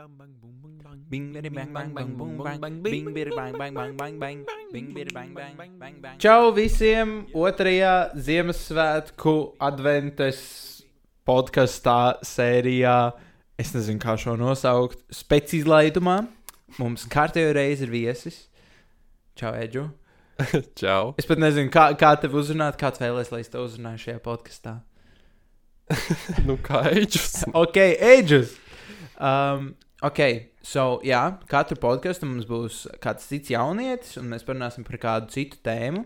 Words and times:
bang 0.00 0.16
bang 0.16 0.32
boom 0.40 0.54
boom 0.62 0.78
bang. 0.80 0.98
Bing 1.10 1.32
bidi 1.34 1.50
bang 1.54 1.72
bang 1.72 1.92
bang 1.92 2.16
boom 2.16 2.36
bang 2.40 2.60
bang. 2.60 2.82
Bing 2.82 3.12
bidi 3.12 3.32
bang 3.36 3.52
bang 3.52 3.74
bang 3.74 3.96
bang 3.96 4.18
bang. 4.18 4.38
Bing 4.72 4.94
bidi 4.94 5.12
bang 5.12 5.34
bang 5.34 5.56
bang 5.56 5.96
bang. 6.00 6.16
Čau 6.16 6.52
visiem! 6.56 7.26
Otrajā 7.36 7.92
Ziemassvētku 8.16 9.34
adventes 9.60 10.40
podkāstā 11.28 11.96
sērijā, 12.24 12.94
es 13.60 13.74
nezinu, 13.76 14.00
kā 14.00 14.14
šo 14.16 14.38
nosaukt, 14.40 15.02
speciālaidumā. 15.12 16.16
Mums 16.78 17.04
kārtējo 17.12 17.52
reizi 17.58 17.84
ir 17.84 17.92
viesis. 17.92 18.40
Čau, 19.36 19.52
Edžu! 19.52 19.84
Čau! 20.80 21.12
Es 21.20 21.28
pat 21.28 21.44
nezinu, 21.44 21.68
kā, 21.74 21.90
kā 22.00 22.14
tev 22.22 22.40
uzrunāt, 22.40 22.80
kāds 22.80 23.04
vēlēs, 23.04 23.34
lai 23.34 23.42
es 23.44 23.52
tev 23.52 23.68
uzrunāju 23.68 24.06
šajā 24.06 24.24
podkāstā. 24.24 24.78
nu, 26.48 26.56
kā 26.64 26.86
eģis? 26.94 27.44
Ok, 27.52 27.82
Edžus! 28.14 28.56
Um, 29.20 29.74
ok, 30.06 30.20
so, 30.64 30.84
jā, 31.06 31.20
katru 31.50 31.78
podkāstu 31.80 32.28
mums 32.28 32.48
būs 32.48 32.82
kāds 33.02 33.28
cits 33.30 33.52
jaunietis, 33.52 34.16
un 34.20 34.30
mēs 34.32 34.46
parunāsim 34.46 34.86
par 34.86 35.00
kādu 35.02 35.32
citu 35.34 35.60
tēmu. 35.66 36.04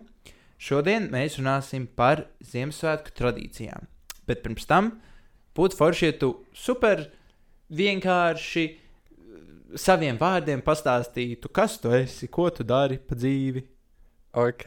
Šodien 0.64 1.10
mēs 1.12 1.38
runāsim 1.41 1.86
par 1.86 2.27
Ziemassvētku 2.45 3.12
tradīcijām. 3.19 3.88
Bet 4.24 4.41
pirms 4.45 4.64
tam 4.70 4.95
būtu 5.56 5.78
forši, 5.78 6.09
ja 6.09 6.16
tu 6.22 6.30
super 6.56 7.05
vienkārši 7.74 8.64
uh, 8.70 8.78
saviem 9.77 10.19
vārdiem 10.20 10.62
pastāstītu, 10.64 11.50
kas 11.52 11.78
tu 11.83 11.92
esi, 11.95 12.30
ko 12.33 12.48
tu 12.55 12.66
dari 12.66 12.98
pa 12.98 13.19
dzīvi. 13.19 13.64
Ok. 14.34 14.64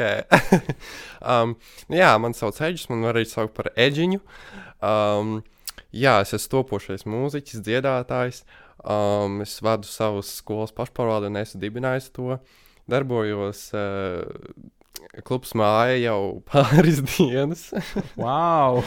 um, 1.32 1.58
jā, 1.92 2.14
man 2.24 2.36
sauc 2.38 2.60
Eģis, 2.64 2.88
man 2.92 3.10
arī 3.10 3.26
saukt 3.28 3.56
par 3.58 3.72
Eģiņu. 3.76 4.22
Um, 4.80 5.42
jā, 5.92 6.20
es 6.24 6.32
esmu 6.38 6.54
topošais 6.56 7.04
mūziķis, 7.10 7.64
dziedātājs. 7.66 8.46
Um, 8.86 9.42
es 9.42 9.58
vadu 9.64 9.90
savus 9.90 10.30
skolas 10.40 10.74
pašpārvaldi 10.76 11.32
un 11.32 11.40
esmu 11.42 11.62
dibinājis 11.64 12.12
to. 12.16 12.38
Darbojos 12.88 13.64
uh, 13.76 14.24
klubs 15.28 15.54
māja 15.58 15.98
jau 16.02 16.22
pāris 16.52 17.02
dienas. 17.16 17.70
Wow! 18.22 18.84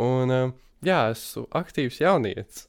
un 0.00 0.32
um, 0.32 0.52
jā, 0.84 1.10
esmu 1.12 1.46
aktīvs 1.60 2.00
jaunietis. 2.00 2.66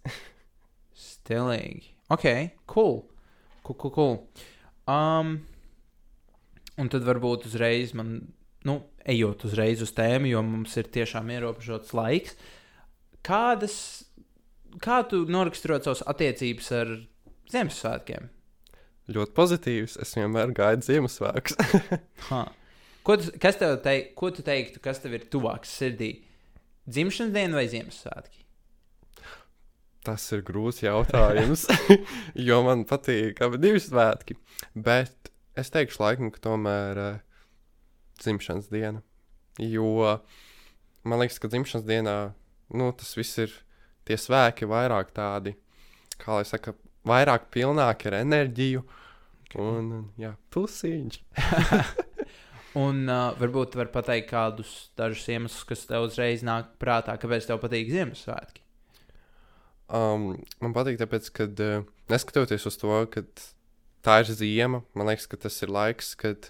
Stilīgi. 0.98 1.94
Ok, 2.12 2.28
cool. 2.68 3.04
Cool, 3.64 3.78
cool, 3.78 3.94
cool. 3.96 4.16
Um, 4.90 5.38
un 6.82 6.90
tad 6.92 7.06
varbūt 7.08 7.46
uzreiz 7.48 7.94
man, 7.96 8.18
nu, 8.68 8.80
ejot 9.08 9.46
uzreiz 9.48 9.84
uz 9.86 9.94
tēmu, 9.96 10.32
jo 10.34 10.42
mums 10.46 10.76
ir 10.82 10.90
tiešām 10.92 11.30
ierobežots 11.36 11.94
laiks. 11.98 12.36
Kādas, 13.26 13.76
kā 14.84 15.02
tu 15.10 15.24
noraksturot 15.32 15.88
savas 15.88 16.04
attiecības 16.08 16.72
ar 16.78 16.94
Ziemassvētkiem? 17.52 18.30
Ļoti 19.12 19.36
pozitīvs. 19.36 19.98
Es 20.02 20.16
vienmēr 20.16 20.54
gaidu 20.56 20.88
Ziemassvētkus. 20.88 21.58
Ko 23.06 23.18
tu, 23.18 23.32
kas 23.42 23.58
tev 23.58 23.80
teik, 23.82 24.12
ko 24.14 24.30
tu 24.30 24.44
teiktu, 24.46 24.78
kas 24.84 25.00
tev 25.02 25.16
ir 25.18 25.24
tuvāks 25.34 25.72
sirdī? 25.74 26.12
Dzimšanas 26.86 27.34
diena 27.34 27.58
vai 27.58 27.66
Ziemassvētki? 27.72 28.44
Tas 30.06 30.24
ir 30.34 30.44
grūts 30.46 30.82
jautājums, 30.82 31.68
jo 32.48 32.60
man 32.66 32.86
patīk 32.90 33.42
abi 33.46 33.58
divi 33.62 33.82
svētki. 33.82 34.38
Bet 34.74 35.32
es 35.58 35.74
teikšu, 35.74 36.02
laikam, 36.02 36.30
ka 36.34 36.42
tomēr 36.46 37.02
uh, 37.02 37.20
dzimšanas 38.22 38.70
diena. 38.70 39.02
Jo 39.62 40.20
man 41.02 41.22
liekas, 41.22 41.42
ka 41.42 41.50
dzimšanas 41.50 41.86
dienā 41.90 42.16
nu, 42.78 42.90
tas 42.98 43.14
viss 43.18 43.42
ir 43.42 43.54
tie 44.12 44.20
svēki 44.20 44.70
vairāk 44.70 45.16
tādi, 45.16 45.56
kā 46.22 46.38
lai 46.38 46.46
saka, 46.48 46.76
vairāk 47.08 47.50
pilnāki 47.54 48.12
ar 48.12 48.20
enerģiju. 48.22 48.86
Un, 49.60 49.92
jā, 50.20 50.36
plusiņš. 50.54 51.22
Un 52.80 53.04
uh, 53.10 53.34
varbūt 53.36 53.74
tu 53.74 53.82
vari 53.82 53.92
pateikt 53.92 54.30
kādus 54.30 54.72
dažus 55.00 55.26
iemeslus, 55.28 55.66
kas 55.68 55.84
tev 55.90 56.06
uzreiz 56.08 56.44
nāk 56.46 56.70
prātā, 56.80 57.18
kāpēc 57.20 57.50
tev 57.50 57.60
patīk 57.64 57.92
Ziemassvētki. 57.92 58.64
Um, 59.92 60.38
man 60.64 60.76
patīk, 60.76 60.96
tāpēc, 61.02 61.28
ka 61.36 61.50
uh, 61.52 61.90
neskatoties 62.12 62.68
uz 62.70 62.80
to, 62.80 62.94
ka 63.12 63.26
tā 64.08 64.22
ir 64.24 64.32
ziema, 64.32 64.86
man 64.96 65.12
liekas, 65.12 65.28
ka 65.28 65.42
tas 65.44 65.60
ir 65.66 65.74
laiks, 65.74 66.14
kad 66.20 66.48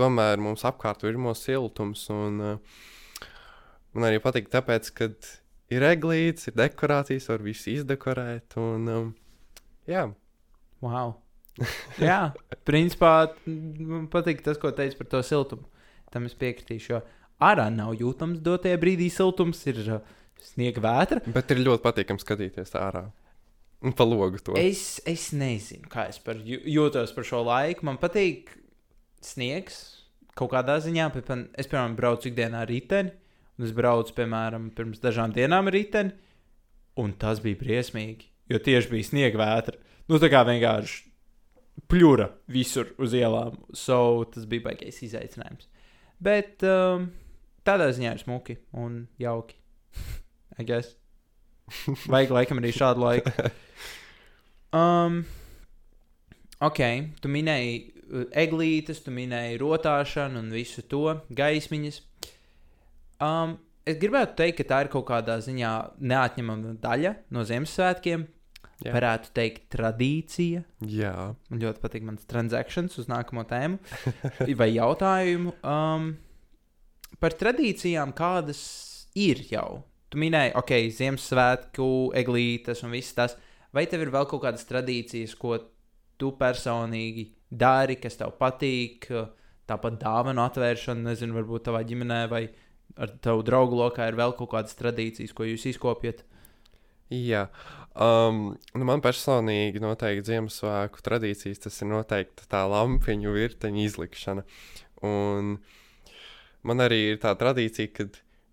tomēr 0.00 0.40
mums 0.40 0.64
apkārt 0.64 1.04
virmo 1.04 1.34
siltums. 1.36 2.06
Un, 2.14 2.40
uh, 2.40 3.28
man 3.92 4.08
arī 4.08 4.22
patīk, 4.24 4.48
tāpēc, 4.54 4.88
ka 4.96 5.10
ir 5.70 5.84
eglītes, 5.86 6.48
ir 6.50 6.56
dekorācijas, 6.58 7.28
var 7.30 7.42
visu 7.46 7.70
izdekorēt. 7.76 8.56
Un, 8.60 8.88
um, 8.88 9.10
jā, 9.90 10.08
Wow. 10.80 11.10
Jā, 12.00 12.30
principā 12.64 13.34
man 13.44 14.06
patīk 14.08 14.38
tas, 14.46 14.56
ko 14.56 14.70
teici 14.72 14.96
par 14.96 15.10
to 15.12 15.20
siltumu. 15.26 15.66
Tam 16.10 16.24
es 16.24 16.32
piekritīšu, 16.40 16.94
jo 16.94 17.00
ārā 17.44 17.66
nav 17.74 17.92
jūtams 18.00 18.40
dotajā 18.40 18.78
brīdī 18.80 19.10
siltums, 19.12 19.60
ir 19.68 19.82
uh, 19.84 19.98
sniega 20.40 20.80
vētra. 20.80 21.20
bet 21.34 21.52
ir 21.52 21.60
ļoti 21.66 21.84
patīkami 21.84 22.22
skatīties 22.24 22.72
ārā. 22.80 23.04
Un 23.84 23.92
pa 23.96 24.04
logu 24.08 24.40
to. 24.44 24.56
Es, 24.60 25.02
es 25.08 25.30
nezinu, 25.36 25.84
kā 25.92 26.06
es 26.08 26.18
par, 26.24 26.40
jū- 26.40 26.62
jūtos 26.68 27.12
par 27.16 27.28
šo 27.28 27.42
laiku. 27.44 27.84
Man 27.88 28.00
patīk 28.00 28.54
sniegs 29.24 29.82
kaut 30.36 30.54
kādā 30.54 30.78
ziņā. 30.80 31.10
Man, 31.28 31.44
es, 31.60 31.68
piemēram, 31.68 31.96
braucu 31.98 32.30
ikdienā 32.32 32.64
ar 32.64 32.68
riteni, 32.72 33.12
es 33.66 33.74
braucu, 33.76 34.14
piemēram, 34.16 34.70
pirms 34.76 35.02
dažām 35.02 35.34
dienām 35.36 35.70
ar 35.70 35.76
riteni, 35.76 36.14
un 37.00 37.14
tas 37.20 37.42
bija 37.44 37.58
briesmīgi, 37.60 38.28
jo 38.52 38.60
tieši 38.62 38.92
bija 38.92 39.08
sniega 39.08 39.40
vētra. 39.40 39.78
Nu, 40.10 40.18
tā 40.22 40.30
kā 40.32 40.42
vienkārši 40.48 41.10
pļura 41.90 42.28
visur 42.50 42.92
uz 43.00 43.14
ielām. 43.16 43.58
So, 43.76 44.24
tas 44.32 44.46
bija 44.50 44.68
baigais 44.68 45.00
izaicinājums. 45.06 45.68
Bet 46.20 46.64
um, 46.66 47.08
tādā 47.66 47.90
ziņā 47.96 48.14
ir 48.16 48.22
smuki 48.22 48.58
un 48.76 49.04
jauki. 49.20 49.56
I 50.60 50.66
guess. 50.66 50.96
Vajag 52.10 52.34
laikam 52.34 52.60
arī 52.60 52.72
šādu 52.74 53.04
laiku. 53.04 53.32
Um, 54.74 55.22
ok, 56.62 56.80
tu 57.22 57.30
minēji 57.30 57.78
uh, 57.80 58.26
eglītes, 58.38 59.00
tu 59.02 59.14
minēji 59.14 59.58
rotāšanu 59.62 60.38
un 60.42 60.52
visu 60.54 60.84
to 60.86 61.16
gaismiņas. 61.34 62.02
Um, 63.20 63.56
es 63.88 63.98
gribētu 64.00 64.38
teikt, 64.40 64.60
ka 64.60 64.68
tā 64.70 64.82
ir 64.84 64.92
kaut 64.92 65.06
kādā 65.10 65.36
ziņā 65.44 65.72
neatņemama 66.00 66.76
daļa 66.82 67.14
no 67.34 67.44
Ziemassvētkiem. 67.48 68.26
Jā. 68.80 68.94
Varētu 68.94 69.34
teikt, 69.36 69.66
tradīcija. 69.74 70.62
Jā, 70.88 71.14
Man 71.52 71.60
ļoti 71.60 71.82
patīk 71.82 72.04
mans 72.06 72.24
transakcijas 72.28 72.96
uz 73.02 73.10
nākamo 73.12 73.44
tēmu 73.48 73.76
vai 74.60 74.70
jautājumu. 74.72 75.52
Um, 75.60 76.14
par 77.20 77.36
tradīcijām, 77.36 78.14
kādas 78.16 78.62
ir 79.20 79.42
jau. 79.50 79.82
Tu 80.10 80.18
minēji, 80.18 80.54
ok, 80.58 80.72
Ziemassvētku, 80.96 81.90
eglītes 82.18 82.80
un 82.86 82.96
viss 82.96 83.14
tas. 83.14 83.36
Vai 83.76 83.84
tev 83.86 84.06
ir 84.06 84.14
vēl 84.14 84.24
kaut 84.30 84.46
kādas 84.46 84.64
tradīcijas, 84.66 85.36
ko 85.38 85.58
tu 86.18 86.32
personīgi 86.40 87.28
dari, 87.50 88.00
kas 88.00 88.16
tev 88.18 88.32
patīk? 88.40 89.06
Tāpat 89.70 90.00
dāvanu 90.00 90.42
atvēršana, 90.42 91.12
nezinu, 91.12 91.36
varbūt 91.36 91.68
tavā 91.68 91.84
ģimenē 91.86 92.24
vai 92.32 92.46
ar 92.96 93.12
tavu 93.22 93.44
draugu 93.46 93.78
lokā 93.78 94.08
ir 94.10 94.18
vēl 94.18 94.34
kaut 94.38 94.52
kādas 94.54 94.76
tradīcijas, 94.78 95.34
ko 95.36 95.46
jūs 95.48 95.66
izkopjat. 95.72 96.24
Jā, 97.10 97.48
um, 97.98 98.52
nu 98.78 98.86
man 98.86 99.02
personīgi 99.02 99.82
noteikti 99.82 100.30
Ziemassvētku 100.30 101.02
tradīcijas 101.02 101.64
tas 101.66 101.80
ir 101.82 101.90
noteikti 101.90 102.46
tā 102.50 102.62
lampiņu 102.70 103.34
virteņa 103.34 103.82
izlikšana. 103.82 104.44
Un 105.06 105.56
man 106.62 106.84
arī 106.84 107.00
ir 107.10 107.22
tā 107.22 107.32
tradīcija, 107.38 107.90
ka 107.96 108.06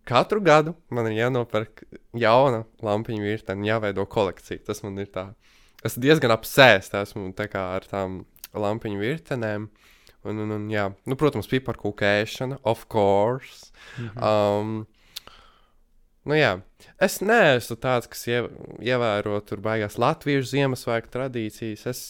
katru 0.07 0.41
gadu 0.41 0.73
man 0.89 1.11
ir 1.11 1.19
jānopērk 1.19 1.83
jauna 2.17 2.63
lampiņu 2.81 3.27
virteņa, 3.27 3.69
jāveido 3.69 4.07
kolekcija. 4.09 4.63
Tas 4.65 4.81
man 4.85 4.97
ir 5.03 5.11
tā. 5.13 5.29
Es 5.85 5.99
diezgan 6.01 6.33
apsēsts 6.33 6.97
esmu 6.97 7.29
tā 7.37 7.45
ar 7.61 7.85
tām 7.85 8.23
lampiņu 8.57 9.03
virtenēm. 9.03 9.69
Un, 10.27 10.39
un, 10.43 10.53
un, 10.55 10.63
jā, 10.71 10.87
nu, 11.07 11.15
protams, 11.19 11.47
piparkūkēšana, 11.51 12.59
of 12.67 12.87
course. 12.91 13.69
Mhm. 13.99 14.23
Um, 14.23 14.87
nu, 16.27 16.35
jā, 16.35 16.55
es 17.03 17.19
neesmu 17.23 17.77
tāds, 17.83 18.09
kas 18.11 18.25
iev 18.27 18.49
ievēro 18.83 19.37
tur 19.47 19.61
baigās 19.63 19.99
latviešu 20.01 20.51
Ziemassvētku 20.55 21.13
tradīcijas. 21.13 21.85
Es, 21.91 22.01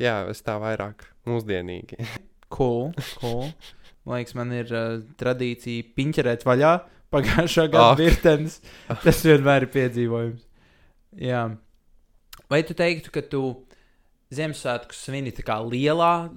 jā, 0.00 0.18
es 0.32 0.42
tā 0.46 0.58
vairāk 0.62 1.06
mūsdienīgi. 1.28 2.00
Cool, 2.50 2.88
cool. 3.20 3.52
Man 4.02 4.18
liekas, 4.18 4.34
man 4.34 4.50
ir 4.50 4.72
uh, 4.74 4.96
tradīcija 5.20 5.84
piņķerēt 5.94 6.42
vaļā 6.42 6.72
pagājušā 7.14 7.68
gada 7.70 7.92
Ak. 7.92 8.00
virtenes. 8.00 8.56
Tas 9.04 9.20
vienmēr 9.22 9.68
ir 9.68 9.70
piedzīvojums. 9.70 10.48
Jā. 11.22 11.44
Vai 12.50 12.60
tu 12.66 12.74
teiktu, 12.74 13.12
ka 13.14 13.22
tu 13.22 13.44
Ziemassvētku 14.30 14.94
svini 14.94 15.32
tā 15.34 15.42
kā 15.42 15.56
lielā 15.66 16.30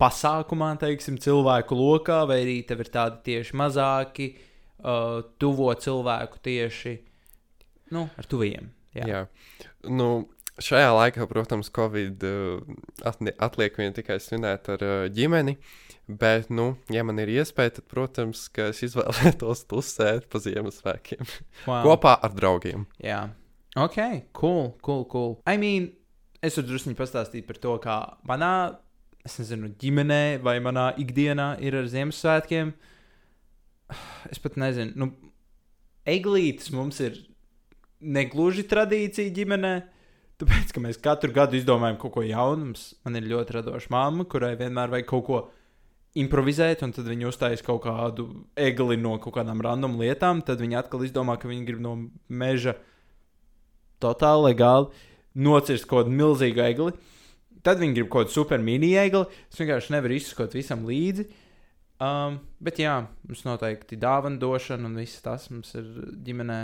pasākumā, 0.00 0.74
teiksim, 0.82 1.16
cilvēku 1.22 1.78
lokā, 1.78 2.22
vai 2.28 2.42
arī 2.44 2.58
tev 2.68 2.84
ir 2.84 2.90
tādi 2.92 3.22
tieši 3.30 3.56
mazāki, 3.56 4.30
uh, 4.84 5.22
tuvo 5.40 5.70
cilvēku 5.72 6.42
tieši 6.44 6.96
nu, 7.96 8.08
ar 8.18 8.28
tuviem? 8.28 8.68
Jā. 8.96 9.08
jā. 9.08 9.22
Nu, 9.88 10.26
šajā 10.60 10.92
laikā, 10.92 11.26
protams, 11.30 11.72
Covid 11.72 12.24
uh, 12.28 12.76
atliek 13.40 13.80
vien 13.80 13.96
tikai 13.96 14.18
svinēt 14.22 14.70
ar 14.76 14.84
uh, 14.84 14.94
ģimeni. 15.12 15.56
Bet, 16.06 16.52
nu, 16.54 16.76
ja 16.92 17.02
man 17.02 17.18
ir 17.18 17.32
iespēja, 17.34 17.78
tad, 17.80 17.88
protams, 17.90 18.44
es 18.68 18.84
izvēlētos 18.86 19.64
tusēt 19.70 20.28
pa 20.30 20.38
Ziemassvētkiem 20.42 21.24
Wow. 21.66 21.82
kopā 21.88 22.12
ar 22.22 22.36
draugiem. 22.36 22.84
Jā, 23.02 23.24
ok, 23.74 24.28
cool, 24.36 24.76
cool, 24.84 25.02
cool. 25.10 25.32
I 25.48 25.58
mean, 25.58 25.90
es 26.44 26.56
varu 26.58 26.70
drusku 26.70 26.94
pastāstīt 26.98 27.46
par 27.48 27.60
to, 27.62 27.76
kā 27.82 27.96
manā, 28.28 28.78
es 29.26 29.38
nezinu, 29.40 29.72
ģimenē 29.80 30.38
vai 30.44 30.58
manā 30.64 30.90
ikdienā 31.00 31.56
ir 31.64 31.78
ar 31.80 31.88
Ziemassvētkiem. 31.90 32.72
Es 34.32 34.42
pat 34.42 34.56
nezinu, 34.58 34.92
nu, 34.98 35.10
eglītes 36.06 36.72
mums 36.74 36.98
ir 37.04 37.20
negluži 38.00 38.66
tradīcija 38.68 39.34
ģimenē. 39.34 39.74
Tāpēc, 40.36 40.72
ka 40.74 40.82
mēs 40.84 40.98
katru 41.00 41.32
gadu 41.32 41.56
izdomājam 41.56 41.96
kaut 42.00 42.12
ko 42.18 42.24
jaunu, 42.26 42.74
man 43.06 43.16
ir 43.16 43.28
ļoti 43.30 43.56
radoša 43.56 43.92
mamma, 43.94 44.26
kurai 44.28 44.52
vienmēr 44.58 44.92
vajag 44.92 45.06
kaut 45.08 45.24
ko 45.30 45.38
improvizēt, 46.16 46.82
un 46.84 46.92
tad 46.96 47.08
viņi 47.08 47.28
uzstājas 47.28 47.64
kaut 47.64 47.82
kādu 47.86 48.28
egli 48.56 48.98
no 49.00 49.14
kaut 49.22 49.38
kādām 49.38 49.62
random 49.64 49.96
lietām. 50.00 50.42
Tad 50.44 50.60
viņi 50.60 50.78
atkal 50.80 51.06
izdomā, 51.06 51.38
ka 51.40 51.48
viņi 51.48 51.64
grib 51.68 51.80
no 51.84 51.94
meža 52.28 52.76
totāli 54.02 54.50
legāli 54.50 54.92
nocirst 55.36 55.88
kaut 55.88 56.06
kādu 56.06 56.16
milzīgu 56.16 56.62
egli. 56.64 56.94
Tad 57.66 57.80
viņi 57.82 57.98
grib 57.98 58.08
kaut 58.12 58.26
kādu 58.26 58.36
super 58.36 58.62
mini 58.62 58.94
egli. 58.98 59.24
Es 59.50 59.60
vienkārši 59.60 59.94
nevaru 59.96 60.16
izskot 60.16 60.56
visam 60.56 60.86
līdzi. 60.88 61.26
Um, 62.02 62.40
bet 62.60 62.80
jā, 62.82 62.98
mums 63.24 63.46
noteikti 63.46 63.96
dāvana 64.00 64.36
došana 64.40 64.84
un 64.88 64.98
viss 65.00 65.22
tas 65.24 65.48
mums 65.52 65.72
ir 65.78 65.86
ģimenē. 66.26 66.60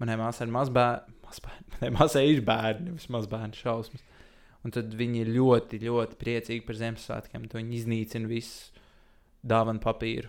Manai 0.00 0.16
māsai 0.20 0.46
ir 0.46 0.54
mazbērni. 0.54 1.16
Manai 1.74 1.90
māsai 1.98 2.24
ir 2.30 2.42
bērni, 2.46 2.90
nevis 2.90 3.10
mazbērni 3.12 3.58
šausmas. 3.58 4.04
Un 4.64 4.74
tad 4.74 4.92
viņi 4.96 5.24
ir 5.24 5.32
ļoti, 5.32 5.80
ļoti 5.86 6.18
priecīgi 6.20 6.64
par 6.66 6.76
Ziemassvētkiem. 6.76 7.48
To 7.48 7.58
viņi 7.58 7.78
iznīcina 7.78 8.28
visu 8.28 8.80
dāvanu 9.40 9.80
papīru. 9.82 10.28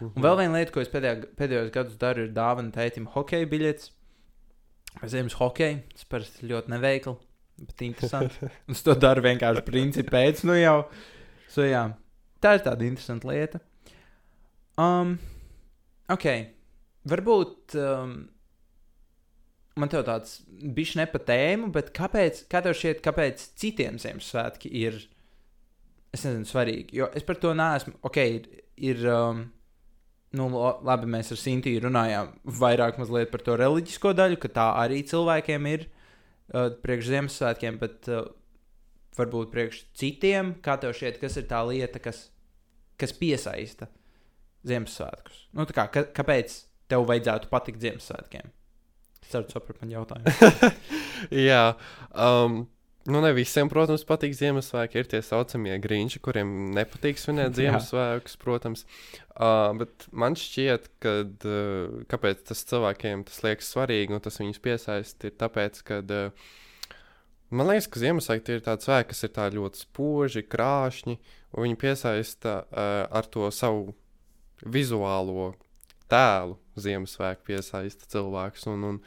Un 0.00 0.24
vēl 0.24 0.36
viena 0.40 0.58
lieta, 0.58 0.72
ko 0.74 0.82
es 0.82 0.90
pēdējā, 0.92 1.30
pēdējos 1.36 1.72
gados 1.74 1.98
daru, 2.00 2.24
ir 2.24 2.34
dāvana 2.36 2.72
tētim 2.74 3.08
hokeja 3.14 3.48
biļetes. 3.48 3.90
Ziemas 5.08 5.36
hokeja. 5.38 5.80
Tas 5.94 6.06
parasti 6.10 6.48
ļoti 6.50 6.74
neveikli, 6.74 7.16
bet 7.66 7.84
interesanti. 7.86 8.50
Es 8.72 8.84
to 8.86 8.96
daru 8.98 9.24
vienkārši 9.26 9.64
principā 9.66 10.18
pēc, 10.18 10.44
nu 10.48 10.56
jau. 10.58 10.78
So, 11.50 11.64
jā, 11.66 11.86
tā 12.42 12.56
ir 12.56 12.64
tāda 12.66 12.86
interesanta 12.86 13.30
lieta. 13.30 13.62
Um, 14.80 15.16
ok, 16.12 16.26
varbūt 17.10 17.74
um, 17.80 18.12
man 19.80 19.90
te 19.92 20.02
tāds 20.06 20.38
bijis 20.48 20.96
ne 20.98 21.06
pa 21.10 21.20
tēmu, 21.26 21.70
bet 21.74 21.92
kāpēc, 21.96 22.44
kā 22.50 22.62
tev 22.64 22.76
šķiet, 22.78 23.02
kāpēc 23.04 23.46
citiem 23.60 23.98
Ziemassvētki 24.00 24.70
ir, 24.82 25.00
es 26.14 26.26
nezinu, 26.26 26.48
svarīgi? 26.48 27.00
Jo 27.00 27.10
es 27.16 27.26
par 27.26 27.40
to 27.42 27.52
neesmu, 27.56 27.96
ok, 28.06 28.20
ir, 28.38 28.48
ir 28.90 29.04
um, 29.10 29.44
nu, 30.38 30.46
labi, 30.86 31.08
mēs 31.10 31.32
ar 31.34 31.40
Sintīnu 31.40 31.88
runājām 31.88 32.34
vairāk 32.60 33.00
par 33.30 33.44
to 33.46 33.56
reliģisko 33.58 34.12
daļu, 34.14 34.38
ka 34.42 34.52
tā 34.54 34.66
arī 34.82 35.02
cilvēkiem 35.06 35.66
ir 35.70 35.86
uh, 35.86 36.70
priekš 36.82 37.10
Ziemassvētkiem, 37.10 37.78
bet 37.80 38.10
uh, 38.10 38.28
varbūt 39.18 39.50
priekš 39.54 39.84
citiem, 39.98 40.54
kā 40.62 40.76
tev 40.80 40.94
šķiet, 40.96 41.20
kas 41.22 41.38
ir 41.40 41.48
tā 41.50 41.62
lieta, 41.66 42.02
kas, 42.02 42.28
kas 43.00 43.14
piesaista 43.16 43.90
Ziemassvētkus? 44.66 45.46
Nu, 45.56 45.66
kā, 45.66 45.88
ka, 45.92 46.06
kāpēc 46.14 46.56
tev 46.90 47.06
vajadzētu 47.10 47.50
patikt 47.50 47.82
Ziemassvētkiem? 47.82 48.52
Ceru, 49.30 49.46
tu 49.46 49.54
saprati 49.54 49.84
man 49.84 49.92
jautājumu. 49.94 50.70
Jā, 51.50 51.64
um, 52.10 52.64
nu 53.04 53.20
ne 53.20 53.30
visiem, 53.32 53.68
protams, 53.72 54.04
patīk 54.08 54.34
Ziemassvētki. 54.36 55.00
Ir 55.00 55.08
tie 55.08 55.20
saucamie 55.24 55.76
grīņši, 55.80 56.20
kuriem 56.24 56.50
nepatīk 56.76 57.20
svinēt. 57.20 57.54
Ziemassvētkus, 57.58 58.36
protams. 58.40 58.84
Uh, 59.32 59.70
bet 59.80 60.08
man 60.12 60.36
šķiet, 60.36 60.90
ka 61.00 61.14
uh, 61.24 62.00
kāpēc 62.10 62.42
tas 62.50 62.64
cilvēkiem 62.68 63.24
tas 63.28 63.40
liekas 63.46 63.70
svarīgi 63.72 64.16
un 64.16 64.24
tas 64.24 64.36
viņus 64.42 64.60
piesaista, 64.64 65.30
ir 65.30 65.38
tāpēc, 65.40 65.80
ka 65.86 66.02
uh, 66.04 66.50
man 67.56 67.70
liekas, 67.72 67.88
ka 67.88 68.02
Ziemassvētki 68.02 68.58
ir 68.58 68.66
tāds 68.66 68.88
svētki, 68.88 69.14
kas 69.14 69.24
ir 69.24 69.32
tā 69.38 69.48
ļoti 69.54 69.84
spoži, 69.86 70.44
krāšņi, 70.44 71.16
un 71.56 71.66
viņi 71.66 71.80
piesaista 71.80 72.60
uh, 72.66 72.92
ar 73.08 73.30
to 73.32 73.48
savu 73.54 73.94
vizuālo 74.60 75.54
tēlu. 76.12 76.58
Ziemassvētku 76.80 77.48
piesaista 77.48 78.06
cilvēks. 78.12 78.68
Un, 78.72 78.84
un, 78.92 79.00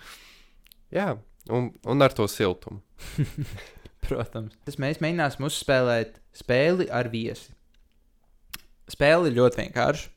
jā, 0.94 1.14
un, 1.54 1.72
un 1.90 2.06
ar 2.06 2.14
to 2.18 2.28
siltumu. 2.30 2.82
Protams. 4.08 4.56
Tas 4.68 4.80
mēs 4.82 5.00
mēģināsim 5.04 5.46
uzspēlēt 5.48 6.20
spēli 6.36 6.90
ar 6.92 7.10
viesi. 7.14 7.54
Spēle 8.92 9.30
ir 9.30 9.38
ļoti 9.38 9.62
vienkārša. 9.62 10.10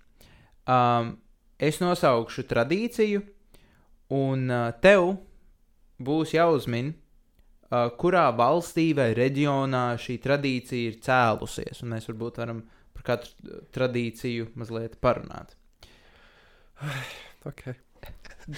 Um, 0.67 1.13
es 1.63 1.79
nosaukšu 1.79 2.47
tradīciju, 2.51 3.23
un 4.17 4.51
uh, 4.51 4.73
tev 4.83 5.13
būs 6.03 6.35
jāuzmin, 6.35 6.91
uh, 6.93 7.87
kurā 8.01 8.27
valstī 8.37 8.89
vai 8.99 9.13
reģionā 9.17 9.87
šī 10.03 10.19
tradīcija 10.25 10.91
ir 10.91 10.99
cēlusies. 11.07 11.85
Un 11.85 11.95
mēs 11.95 12.11
varbūt 12.11 12.43
varam 12.43 12.65
par 12.97 13.07
katru 13.13 13.33
uh, 13.47 13.63
tradīciju 13.77 14.51
mazliet 14.59 14.99
parunāt. 15.03 15.57
Okay. 17.47 17.77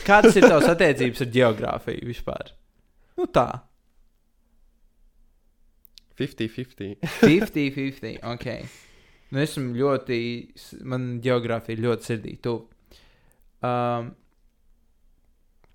Kādas 0.07 0.33
ir 0.41 0.47
tavas 0.47 0.65
attiecības 0.71 1.21
ar 1.21 1.29
geogrāfiju 1.33 2.07
vispār? 2.09 2.55
Nu 3.21 3.27
tā, 3.29 3.45
50-50. 6.19 6.99
50-50. 7.23 8.19
Okay. 8.35 8.67
Nu, 9.29 9.43
esmu 9.43 9.75
ļoti, 9.77 10.19
man 10.89 11.19
geogrāfija 11.25 11.81
ļoti 11.85 12.07
sirdī. 12.09 12.35
Tu. 12.41 12.55
Um, 13.65 14.09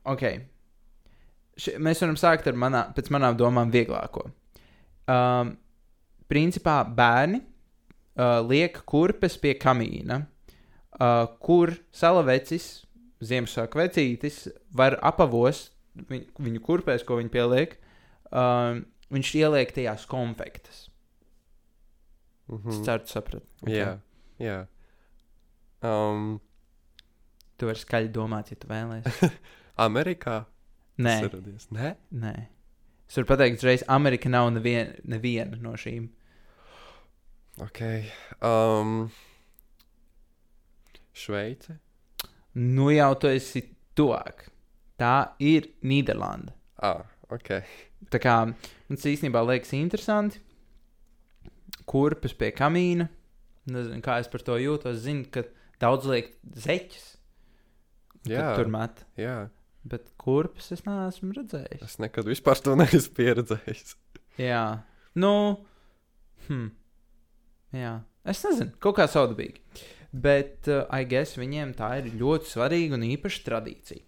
ok. 0.10 0.24
Š 1.54 1.76
mēs 1.78 2.02
varam 2.02 2.18
sākt 2.18 2.50
ar 2.50 2.58
manā, 2.58 2.88
pēc 2.96 3.12
manām 3.14 3.38
domām 3.38 3.70
vieglāko. 3.74 4.26
Um, 5.06 5.54
principā 6.32 6.80
bērni 6.98 7.44
uh, 7.44 8.40
liek 8.48 8.80
kurpes 8.90 9.38
pie 9.38 9.54
kamīna, 9.62 10.24
uh, 10.98 11.28
kur 11.44 11.76
salavecis, 11.94 12.72
Ziemassvētku 13.24 13.80
vecītis, 13.80 14.38
var 14.76 14.98
apavost 15.06 15.70
viņu, 16.10 16.26
viņu 16.44 16.62
kurpēs, 16.66 17.06
ko 17.08 17.16
viņi 17.22 17.32
pieliek. 17.32 17.78
Um, 18.34 18.82
viņš 19.14 19.30
ieliek 19.40 19.72
tajās 19.76 20.06
konfektes. 20.10 20.88
Es 22.50 22.58
Mhm. 22.60 22.84
ceru, 22.86 23.04
tu 23.06 23.14
saprati. 23.14 23.46
Jā, 23.72 24.00
jā. 24.40 24.68
Um, 25.84 26.40
Tu 27.58 27.66
vari 27.70 27.80
skaļi 27.80 28.10
domāt, 28.12 28.50
ja 28.52 28.56
tu 28.60 28.68
vēlēsies. 28.68 29.38
Amerikā 29.88 30.46
Nē, 30.98 31.14
tas 31.22 31.24
ir 31.24 31.30
radies. 31.38 31.68
Nē, 31.72 31.96
nē. 32.12 32.34
Es 33.08 33.16
varu 33.18 33.28
pateikt, 33.30 33.58
uzreiz, 33.62 33.84
Amerika 33.88 34.30
nav 34.30 34.50
nevien, 34.56 34.96
neviena 35.06 35.58
no 35.62 35.74
šīm. 35.80 36.10
ok. 37.62 37.80
Um, 38.42 39.12
Šveice. 41.14 41.78
Nu 42.56 42.90
jau 42.94 43.14
tu 43.20 43.28
esi 43.30 43.62
tuvāk. 43.98 44.48
Tā 45.00 45.34
ir 45.40 45.68
Nīderlanda. 45.84 46.54
Ah, 46.82 47.04
ok. 47.34 47.52
Tā 48.14 48.22
kā 48.22 48.38
tas 48.92 49.08
īstenībā 49.10 49.42
liekas 49.48 49.74
interesanti. 49.78 50.42
Kurpes 51.90 52.36
pie 52.38 52.54
kamīna. 52.56 53.10
Nezinu, 53.72 54.04
kā 54.04 54.20
es 54.22 54.30
par 54.32 54.44
to 54.46 54.56
jūtos. 54.60 55.02
Zinu, 55.04 55.26
ka 55.34 55.46
daudz 55.82 56.08
liek 56.10 56.32
zeķes. 56.56 57.10
kad 58.24 58.32
Jā. 58.38 58.54
Tur 58.56 58.72
met. 58.72 59.04
Jā, 59.20 59.44
Bet 59.84 60.08
kurpes 60.20 60.70
es 60.72 60.86
neesmu 60.88 61.34
redzējis. 61.36 61.82
es 61.84 62.00
nekad 62.00 62.28
vispār 62.30 62.60
to 62.64 62.76
neesmu 62.80 63.18
pieredzējis. 63.18 63.98
Jā, 64.40 64.64
nu, 65.20 65.34
hmm. 66.48 66.70
jā. 67.76 67.98
es 68.24 68.44
nezinu, 68.48 68.72
kaut 68.84 68.98
kā 69.02 69.10
saudabīgi. 69.12 69.60
Bet, 70.14 70.70
uh, 70.70 70.86
I 70.94 71.08
guess, 71.10 71.36
viņiem 71.40 71.74
tā 71.76 71.90
ir 72.00 72.14
ļoti 72.16 72.52
svarīga 72.54 72.96
un 72.96 73.04
īpaša 73.10 73.44
tradīcija. 73.48 74.06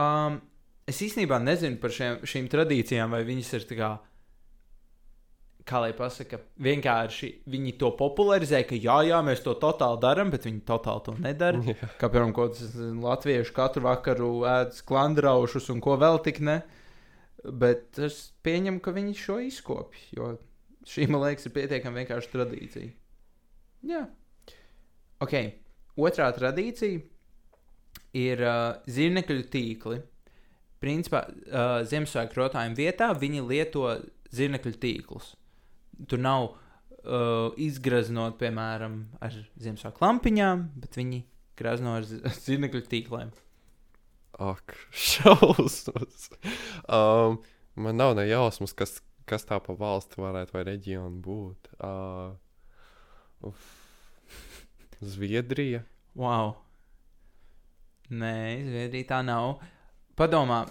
Um, 0.00 0.38
es 0.90 1.00
īstenībā 1.06 1.40
nezinu 1.42 1.80
par 1.82 1.94
šiem, 1.94 2.20
šīm 2.26 2.48
tradīcijām, 2.52 3.14
vai 3.14 3.22
viņas 3.28 3.52
ir 3.58 3.66
kā, 3.78 3.90
kā 5.68 5.80
lai 5.84 5.92
pasaka, 5.96 6.40
vienkārši 6.62 7.30
viņi 7.50 7.76
to 7.80 7.92
popularizē, 7.98 8.62
ka 8.68 8.78
jā, 8.78 9.00
jā, 9.08 9.22
mēs 9.26 9.44
to 9.46 9.54
totāli 9.62 10.02
darām, 10.02 10.32
bet 10.34 10.48
viņi 10.48 10.62
totāli 10.68 11.06
to 11.06 11.16
nedara. 11.22 11.62
Jā. 11.70 11.90
Kā 12.00 12.10
piemēram, 12.10 12.34
kaut 12.36 12.58
kāds 12.58 12.76
latviešu 13.06 13.56
katru 13.56 13.86
vakaru 13.86 14.30
ēd 14.50 14.76
sklandraušus 14.80 15.70
un 15.74 15.82
ko 15.84 15.96
vēl 16.00 16.20
tik 16.26 16.42
ne. 16.44 16.60
Bet 17.40 17.96
es 18.04 18.20
pieņemu, 18.44 18.82
ka 18.84 18.92
viņi 18.92 19.16
šo 19.16 19.38
izkopja. 19.46 20.02
Jo 20.16 20.32
šī, 20.88 21.06
man 21.10 21.24
liekas, 21.24 21.46
ir 21.48 21.54
pietiekami 21.54 22.02
vienkārša 22.02 22.32
tradīcija. 22.34 22.92
Jā. 23.90 24.04
Ok. 25.24 25.36
Otrā 26.00 26.28
tradīcija 26.36 27.00
ir 28.16 28.42
uh, 28.44 28.80
zirnekļu 28.90 29.44
tīkli. 29.52 30.00
Principā 30.80 31.24
uh, 31.28 31.80
Ziemassvētku 31.88 32.40
rotājumu 32.40 32.78
vietā 32.78 33.10
viņi 33.16 33.44
lieto 33.46 33.84
zirnekļu 34.34 34.72
tīklus. 34.80 35.34
Tur 36.08 36.22
nav 36.22 36.46
uh, 36.50 37.52
izgraznot, 37.60 38.38
piemēram, 38.40 39.02
ar 39.20 39.36
Ziemassvētku 39.60 40.04
lampiņām, 40.04 40.64
bet 40.80 40.98
viņi 41.00 41.22
grazno 41.60 41.98
ar 41.98 42.08
zi- 42.08 42.22
zirnekļu 42.46 42.84
tīkliem. 42.88 43.32
Ak, 44.40 44.76
šausmas. 45.10 46.30
Um, 46.88 47.40
man 47.76 48.00
nav 48.00 48.14
ne 48.16 48.24
jausmas, 48.30 48.72
kas, 48.76 48.98
kas 49.28 49.44
tā 49.48 49.60
pa 49.60 49.76
valsti 49.76 50.22
varētu 50.22 50.56
vai 50.56 50.64
reģionu 50.72 51.20
būt. 51.24 51.74
Uh, 51.76 52.32
uf. 53.50 53.68
Zviedrija. 55.00 55.84
Wow! 56.18 56.56
Nē, 58.10 58.34
Zviedrija 58.66 59.06
tā 59.12 59.20
nav. 59.24 59.60
Padomā, 60.20 60.66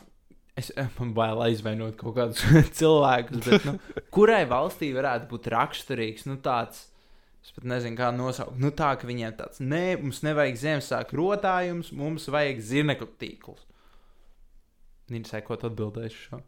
es 0.60 0.70
eh, 0.78 0.90
man 1.00 1.16
bail 1.18 1.40
aizvainot 1.42 1.96
kaut 1.98 2.14
kādus 2.20 2.44
cilvēkus, 2.80 3.42
bet 3.48 3.66
nu, 3.66 3.76
kurai 4.14 4.44
valstī 4.50 4.92
varētu 4.94 5.26
būt 5.32 5.50
raksturīgs 5.56 6.28
nu, 6.30 6.38
tāds? 6.46 6.86
Es 7.40 7.56
pat 7.56 7.66
nezinu, 7.72 7.96
kā 7.98 8.12
nosaukt. 8.14 8.60
Nu, 8.62 8.70
tā, 8.76 8.92
ka 9.00 9.08
viņiem 9.10 9.34
tāds, 9.40 9.62
nē, 9.64 9.96
mums 10.04 10.20
nevajag 10.28 10.60
Ziemassvētku 10.60 11.18
rotājums, 11.18 11.90
mums 11.96 12.28
vajag 12.30 12.62
zirnekļu 12.68 13.08
tīklus. 13.18 13.64
Nīsai, 15.10 15.42
ko 15.48 15.58
tu 15.58 15.70
atbildēsi 15.72 16.20
šo? 16.28 16.42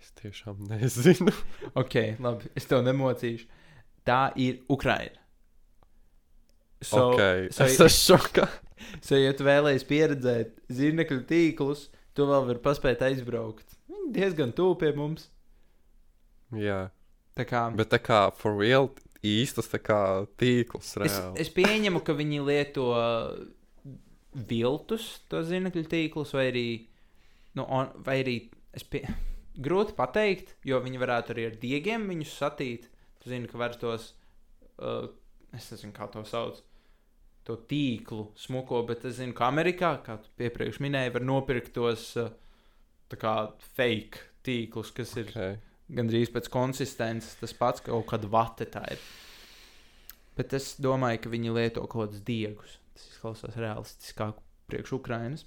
Es 0.00 0.10
tiešām 0.22 0.66
nezinu. 0.72 1.34
Ok, 1.82 1.94
labi, 2.24 2.50
es 2.58 2.66
tev 2.66 2.82
nemocīšu. 2.88 3.46
Tā 4.06 4.20
ir 4.42 4.64
Ukraina. 4.72 5.22
So, 6.82 7.12
okay. 7.12 7.50
so- 7.52 7.68
es 7.68 7.78
esmu 7.78 7.92
šokā. 8.16 8.48
So, 9.06 9.18
ja 9.20 9.32
tu 9.36 9.44
vēlēsies 9.46 9.86
pieredzēt 9.88 10.56
zirnekļu 10.72 11.22
tīklus, 11.28 11.88
tu 12.16 12.28
vēl 12.28 12.46
vari 12.48 12.62
paspēt 12.64 13.04
aizbraukt. 13.06 13.76
Viņi 13.92 14.12
diezgan 14.16 14.54
tuvu 14.56 14.78
pie 14.80 14.92
mums. 14.96 15.28
Jā, 16.56 16.86
Tā 17.36 17.44
kā, 17.44 17.66
bet 17.76 17.90
tā 17.92 18.00
kā 18.00 18.20
for 18.32 18.56
real 18.56 18.88
īstas 19.26 19.68
kā 19.84 20.00
tīkls 20.40 20.88
es, 20.88 20.96
reāli. 21.02 21.42
es 21.42 21.50
pieņemu, 21.52 22.00
ka 22.04 22.14
viņi 22.16 22.38
lieto 22.46 22.86
viltus, 24.48 25.08
to 25.28 25.42
zirnekļu 25.44 25.84
tīklus, 25.92 26.32
vai 26.36 26.46
arī, 26.48 26.68
nu, 27.58 27.66
on, 27.68 27.92
vai 28.06 28.20
arī 28.24 28.38
es 28.76 28.86
pie... 28.88 29.04
grūti 29.66 29.96
pateikt, 29.96 30.54
jo 30.68 30.80
viņi 30.84 31.00
varētu 31.00 31.34
arī 31.34 31.46
ar 31.50 31.60
diegiem 31.60 32.08
viņus 32.08 32.32
satīt. 32.40 32.88
Tu 33.20 33.32
zini, 33.32 33.48
ka 33.48 33.60
var 33.60 33.76
tos, 33.80 34.10
uh, 34.80 35.06
es 35.56 35.68
nezinu, 35.72 35.92
kā 35.96 36.08
to 36.12 36.24
sauc. 36.28 36.62
To 37.46 37.54
tīklu 37.70 38.32
smuko, 38.38 38.80
bet 38.88 39.04
es 39.06 39.20
zinu, 39.20 39.34
ka 39.36 39.46
Amerikā, 39.52 39.92
kā 40.02 40.16
tu 40.22 40.42
iepriekš 40.42 40.80
minēji, 40.82 41.14
var 41.14 41.26
nopirkt 41.26 41.70
tos 41.76 42.08
tā 43.06 43.18
kā 43.20 43.34
fake 43.76 44.24
tīklus, 44.46 44.90
kas 44.94 45.14
ir 45.20 45.30
Okay. 45.86 46.00
gandrīz 46.00 46.32
pēc 46.34 46.48
konsistences 46.50 47.36
tas 47.38 47.52
pats, 47.54 47.84
kaut 47.86 48.08
kāda 48.10 48.26
vate 48.30 48.66
tā 48.66 48.82
ir. 48.90 49.02
Bet 50.36 50.52
es 50.58 50.74
domāju, 50.82 51.22
ka 51.22 51.30
viņi 51.30 51.54
lieto 51.54 51.84
kaut 51.86 52.08
kādus 52.08 52.24
diegus. 52.26 52.76
Tas 52.96 53.06
izklausās 53.12 53.58
realistiskāk 53.60 54.40
priekš 54.66 54.96
Ukrainas. 54.98 55.46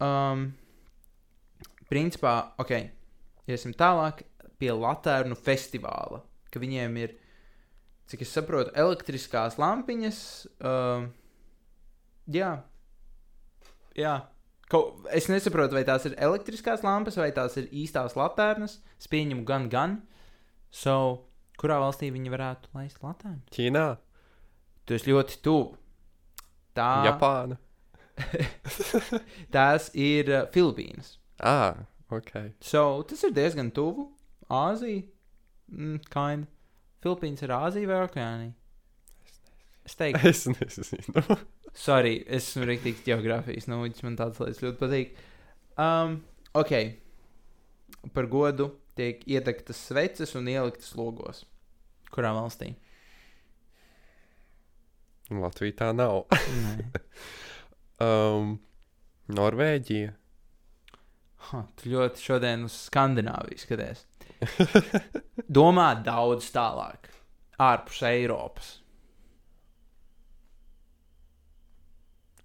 Um, 0.00 0.54
principā, 1.90 2.54
ok, 2.62 2.72
iesim 3.50 3.76
tālāk 3.76 4.24
pie 4.58 4.72
Latvijas 4.72 5.44
festivāla. 5.44 6.22
Ka 6.50 6.62
viņiem 6.62 6.96
ir, 7.02 7.14
cik 8.10 8.26
es 8.26 8.34
saprotu, 8.34 8.74
elektriskās 8.78 9.56
lampiņas. 9.60 10.20
Um, 10.66 11.08
jā, 12.30 12.52
jā. 13.98 14.18
Kaut, 14.70 15.00
es 15.14 15.26
nesaprotu, 15.30 15.74
vai 15.74 15.82
tās 15.86 16.04
ir 16.06 16.14
elektriskās 16.22 16.84
lampas 16.86 17.16
vai 17.18 17.32
tās 17.34 17.56
ir 17.58 17.66
īstās 17.74 18.14
latērnas. 18.18 18.78
Es 19.00 19.10
pieņemu 19.10 19.42
gan, 19.48 19.66
gan. 19.72 19.96
So, 20.70 21.26
kurā 21.58 21.80
valstī 21.82 22.12
viņi 22.14 22.30
varētu 22.30 22.70
laist 22.78 23.02
latērnu? 23.02 23.42
Ķīnā, 23.50 23.88
Tu 24.90 24.96
esi 24.98 25.12
ļoti 25.12 25.36
tuvu. 25.46 25.76
Tā, 26.74 26.88
Japāna. 27.06 27.54
tās 29.54 29.86
ir 29.94 30.30
uh, 30.32 30.48
Filipīnas. 30.50 31.12
Ah, 31.38 31.84
ok. 32.10 32.32
So, 32.58 32.82
tas 33.06 33.22
ir 33.28 33.36
diezgan 33.36 33.70
tuvu. 33.74 34.08
Āzija. 34.50 35.04
Mm, 35.70 36.00
kind. 36.10 36.48
Filipīnas 37.00 37.44
ir 37.46 37.54
Āzija 37.56 37.88
vai 37.88 38.00
Okeānija? 38.04 38.52
Es 39.88 39.96
teiktu, 39.96 40.28
Es 40.28 40.44
nezinu. 40.52 41.22
sorry, 41.86 42.18
es 42.26 42.50
esmu 42.50 42.68
rīktīgs 42.68 43.04
geogrāfijas 43.06 43.68
nūģis. 43.70 44.04
Man 44.06 44.18
tāds 44.20 44.42
lietas 44.42 44.60
ļoti 44.64 44.80
patīk. 44.82 45.16
Um, 45.80 46.20
ok. 46.60 46.74
Par 48.14 48.28
godu 48.32 48.70
tiek 48.98 49.24
iedegtas 49.28 49.80
sveces 49.88 50.36
un 50.38 50.48
ieliktas 50.50 50.92
logos. 50.98 51.44
Kurā 52.12 52.32
valstī? 52.36 52.74
Latvija 55.30 55.78
tā 55.84 55.92
nav. 55.96 56.24
Um, 58.00 58.54
Norvēģija. 59.28 60.14
Ha, 61.50 61.58
tu 61.76 61.90
ļoti 61.92 62.22
šodien 62.24 62.62
uz 62.64 62.78
Skandināviju 62.86 63.60
skaties. 63.60 64.06
Domā 65.60 65.88
daudz 66.04 66.50
tālāk, 66.54 67.10
ārpus 67.60 68.02
Eiropas. 68.08 68.70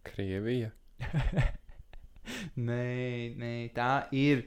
Krievija. 0.06 0.72
nē, 2.68 3.36
nē, 3.40 3.54
tā 3.76 3.90
ir 4.16 4.46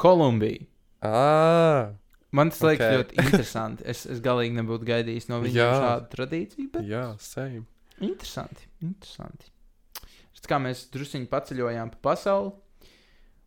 Kolumbija. 0.00 0.66
Ah, 1.04 1.92
Man 2.34 2.50
tas 2.50 2.64
liekas 2.66 2.88
Ok. 2.88 2.94
ļoti 2.98 3.18
interesanti. 3.22 3.84
Es, 3.86 4.00
es 4.10 4.18
galīgi 4.24 4.56
nebūtu 4.56 4.86
gaidījis 4.88 5.28
no 5.30 5.38
Jā. 5.46 5.68
šādu 5.78 6.08
tradīciju, 6.16 6.70
bet 6.74 6.88
jā, 6.90 7.02
same. 7.22 7.62
interesanti. 8.02 8.66
interesanti. 8.82 9.52
Šķiet, 10.34 10.48
kā 10.50 10.58
mēs 10.64 10.80
druskuļi 10.90 11.28
paceļojām 11.30 11.92
pa 11.94 12.00
pasauli 12.10 12.50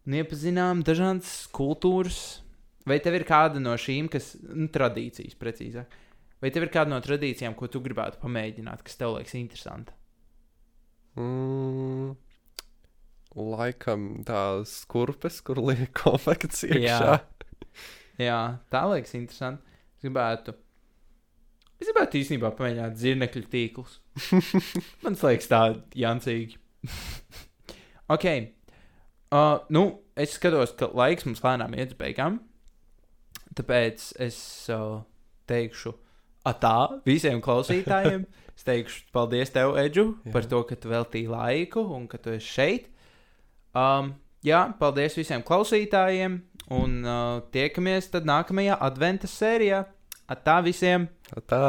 un 0.08 0.16
iepazinām 0.22 0.86
dažādas 0.88 1.34
kultūras. 1.52 2.22
Vai 2.88 3.00
tev 3.04 3.18
ir 3.18 3.26
kāda 3.28 3.60
no 3.60 3.74
šīm, 3.80 4.08
kas 4.12 4.36
nu, 4.48 4.70
tradīcijas, 4.72 5.36
precīzāk, 5.40 5.96
vai 6.44 6.52
tev 6.56 6.68
ir 6.68 6.72
kāda 6.72 6.94
no 6.94 7.02
tradīcijām, 7.04 7.56
ko 7.58 7.68
tu 7.72 7.82
gribētu 7.84 8.22
pamēģināt, 8.22 8.84
kas 8.88 9.00
tev 9.00 9.18
liekas 9.18 9.36
interesanta? 9.36 9.96
Mm, 11.18 12.14
laikam 13.36 14.08
tās 14.28 14.80
kurpes, 14.90 15.42
kur 15.44 15.60
liek 15.66 15.92
konfekts 15.98 16.64
iekšā. 16.70 16.86
Jā. 16.86 17.18
Jā, 18.18 18.40
tā 18.74 18.82
liekas 18.90 19.14
interesanti. 19.18 19.78
Es 19.98 20.06
gribētu. 20.06 20.56
Es 21.78 21.86
gribētu 21.86 22.18
īstenībā 22.18 22.50
pamēģināt 22.58 22.98
zirnekļu 22.98 23.44
tīklus. 23.52 24.00
Man 25.04 25.18
liekas, 25.20 25.50
tā 25.52 25.62
jancīgi. 25.98 26.58
ok. 28.16 28.28
Uh, 29.28 29.60
nu, 29.74 29.84
es 30.18 30.34
skatos, 30.38 30.74
ka 30.80 30.90
laiks 30.98 31.28
mums 31.28 31.44
lēnām 31.44 31.76
iet 31.78 31.94
uz 31.94 32.00
beigām. 32.00 32.40
Tāpēc 33.58 34.12
es 34.22 34.38
uh, 34.74 35.00
teikšu 35.50 35.96
atā 36.48 36.76
visiem 37.08 37.42
klausītājiem. 37.44 38.28
Es 38.58 38.66
teikšu 38.66 39.12
paldies 39.14 39.52
tev, 39.54 39.76
Edžu, 39.78 40.16
Jā. 40.26 40.32
par 40.34 40.48
to, 40.50 40.64
ka 40.66 40.74
tu 40.82 40.90
veltīji 40.90 41.30
laiku 41.30 41.84
un 41.94 42.08
ka 42.10 42.18
tu 42.18 42.32
esi 42.34 42.48
šeit. 42.56 42.88
Um, 43.78 44.16
jā, 44.46 44.64
paldies 44.80 45.18
visiem 45.20 45.44
klausītājiem. 45.46 46.40
Un 46.74 46.96
uh, 47.06 47.44
tiekamies 47.54 48.10
tad 48.12 48.26
nākamajā 48.28 48.80
adventas 48.84 49.36
sērijā. 49.38 49.84
Atā 50.28 50.58
visiem! 50.66 51.06
Tā. 51.48 51.62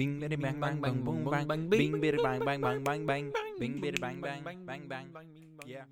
Bing 0.00 0.16
bidi 0.22 0.38
bang 0.40 0.56
bang 0.62 0.78
bang 0.80 1.02
boom 1.04 1.26
bang 1.28 1.66
bing 1.68 1.98
bidi 2.00 2.22
bang 2.22 2.40
bang 2.40 2.62
bang 2.62 2.80
bang 2.86 3.02
bang 3.04 3.26
bing 3.60 3.74
bidi 3.82 4.00
bang 4.00 4.22
bang 4.22 4.40
bang 4.64 4.86
bang 4.88 5.10
yeah 5.68 5.84